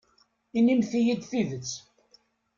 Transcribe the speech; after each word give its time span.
Inimt-iyi-d 0.57 1.21
tidet. 1.29 1.71